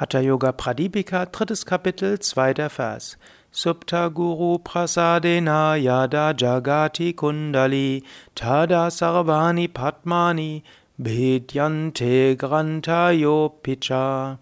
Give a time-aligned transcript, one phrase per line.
[0.00, 3.18] Hatha Yoga Pradipika, drittes Kapitel, zweiter Vers.
[3.50, 8.04] Subta Guru Prasadena Yada Jagati Kundali
[8.36, 10.62] Tada Sarvani Padmani
[10.98, 14.38] Bhedyante Grantayo Picha.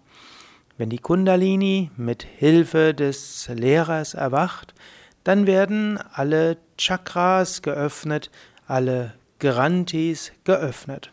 [0.76, 4.74] Wenn die Kundalini mit Hilfe des Lehrers erwacht,
[5.24, 8.30] dann werden alle Chakras geöffnet,
[8.66, 11.12] alle Grantis geöffnet.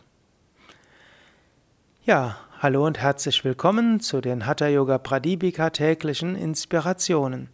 [2.03, 7.49] Ja, Hallo und herzlich willkommen zu den Hatha Yoga Pradipika täglichen Inspirationen.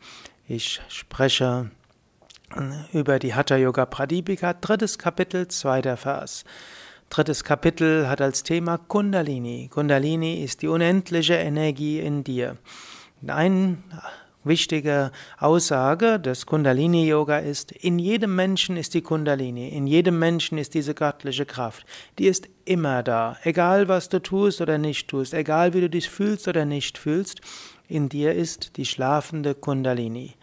[0.47, 1.71] Ich spreche
[2.55, 6.45] äh, über die Hatha Yoga Pradipika, drittes Kapitel, zweiter Vers.
[7.09, 9.67] Drittes Kapitel hat als Thema Kundalini.
[9.73, 12.57] Kundalini ist die unendliche Energie in dir.
[13.25, 13.83] Ein
[14.43, 20.73] wichtige Aussage des Kundalini-Yoga ist, in jedem Menschen ist die Kundalini, in jedem Menschen ist
[20.73, 21.85] diese göttliche Kraft.
[22.17, 26.09] Die ist immer da, egal was du tust oder nicht tust, egal wie du dich
[26.09, 27.41] fühlst oder nicht fühlst,
[27.87, 30.35] in dir ist die schlafende Kundalini.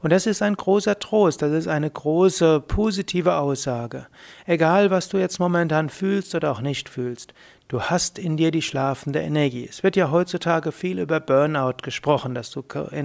[0.00, 4.06] Und das ist ein großer Trost, das ist eine große positive Aussage.
[4.46, 7.34] Egal, was du jetzt momentan fühlst oder auch nicht fühlst,
[7.68, 9.66] du hast in dir die schlafende Energie.
[9.68, 12.62] Es wird ja heutzutage viel über Burnout gesprochen, dass, du,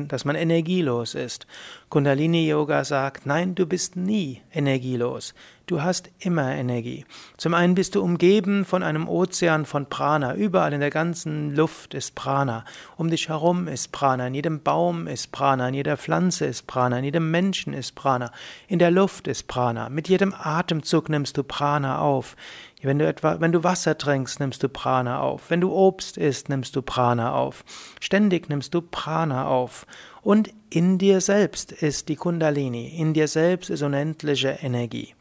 [0.07, 1.47] dass man energielos ist.
[1.89, 5.33] Kundalini Yoga sagt, nein, du bist nie energielos.
[5.69, 7.05] Du hast immer Energie.
[7.37, 10.33] Zum einen bist du umgeben von einem Ozean von Prana.
[10.33, 12.65] Überall in der ganzen Luft ist Prana.
[12.97, 14.25] Um dich herum ist Prana.
[14.25, 15.67] In jedem Baum ist Prana.
[15.67, 16.97] In jeder Pflanze ist Prana.
[16.97, 18.31] In jedem Menschen ist Prana.
[18.67, 19.89] In der Luft ist Prana.
[19.89, 22.35] Mit jedem Atemzug nimmst du Prana auf.
[22.81, 25.51] Wenn du etwa, wenn du Wasser trinkst, nimmst du Prana auf.
[25.51, 27.63] Wenn du Obst isst, nimmst du Prana auf.
[27.99, 29.85] Ständig nimmst du Prana auf.
[30.23, 32.87] Und in dir selbst ist die Kundalini.
[32.87, 35.13] In dir selbst ist unendliche Energie.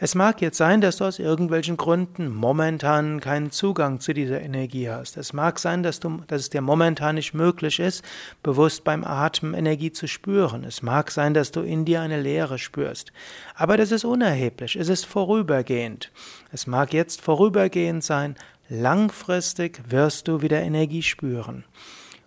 [0.00, 4.90] Es mag jetzt sein, dass du aus irgendwelchen Gründen momentan keinen Zugang zu dieser Energie
[4.90, 5.16] hast.
[5.16, 8.04] Es mag sein, dass, du, dass es dir momentan nicht möglich ist,
[8.42, 10.64] bewusst beim Atmen Energie zu spüren.
[10.64, 13.12] Es mag sein, dass du in dir eine Leere spürst.
[13.54, 14.74] Aber das ist unerheblich.
[14.74, 16.10] Es ist vorübergehend.
[16.50, 18.34] Es mag jetzt vorübergehend sein.
[18.68, 21.64] Langfristig wirst du wieder Energie spüren.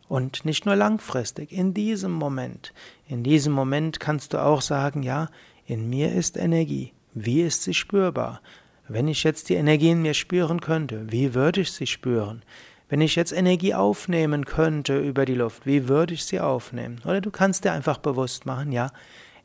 [0.07, 2.73] Und nicht nur langfristig, in diesem Moment.
[3.09, 5.27] In diesem Moment kannst du auch sagen, ja,
[5.65, 6.93] in mir ist Energie.
[7.19, 8.41] Wie ist sie spürbar?
[8.87, 12.43] Wenn ich jetzt die Energie in mir spüren könnte, wie würde ich sie spüren?
[12.89, 17.01] Wenn ich jetzt Energie aufnehmen könnte über die Luft, wie würde ich sie aufnehmen?
[17.05, 18.91] Oder du kannst dir einfach bewusst machen, ja,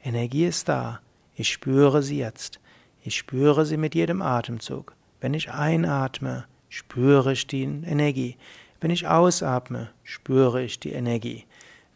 [0.05, 1.01] Energie ist da.
[1.35, 2.61] Ich spüre sie jetzt.
[3.01, 4.95] Ich spüre sie mit jedem Atemzug.
[5.23, 8.37] Wenn ich einatme, spüre ich die Energie.
[8.81, 11.47] Wenn ich ausatme, spüre ich die Energie.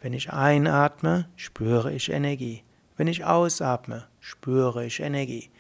[0.00, 2.62] Wenn ich einatme, spüre ich Energie.
[2.97, 5.50] Wenn ich ausatme, spüre ich Energie.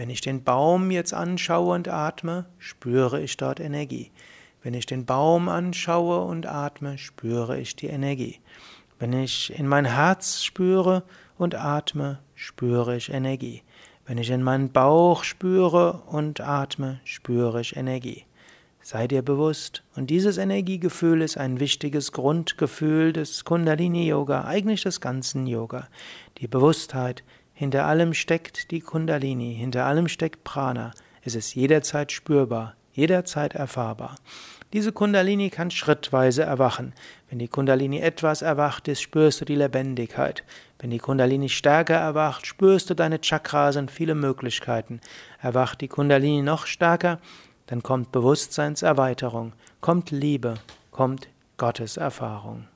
[0.00, 4.10] Wenn ich den Baum jetzt anschaue und atme, spüre ich dort Energie.
[4.62, 8.40] Wenn ich den Baum anschaue und atme, spüre ich die Energie.
[8.98, 11.02] Wenn ich in mein Herz spüre
[11.36, 13.62] und atme, spüre ich Energie.
[14.06, 18.24] Wenn ich in meinen Bauch spüre und atme, spüre ich Energie.
[18.80, 19.82] Sei dir bewusst.
[19.96, 25.88] Und dieses Energiegefühl ist ein wichtiges Grundgefühl des Kundalini-Yoga, eigentlich des ganzen Yoga.
[26.38, 27.22] Die Bewusstheit,
[27.60, 30.92] hinter allem steckt die Kundalini, hinter allem steckt Prana.
[31.20, 34.14] Es ist jederzeit spürbar, jederzeit erfahrbar.
[34.72, 36.94] Diese Kundalini kann schrittweise erwachen.
[37.28, 40.42] Wenn die Kundalini etwas erwacht ist, spürst du die Lebendigkeit.
[40.78, 45.02] Wenn die Kundalini stärker erwacht, spürst du deine Chakras und viele Möglichkeiten.
[45.42, 47.18] Erwacht die Kundalini noch stärker,
[47.66, 50.54] dann kommt Bewusstseinserweiterung, kommt Liebe,
[50.92, 51.28] kommt
[51.58, 52.68] Gotteserfahrung.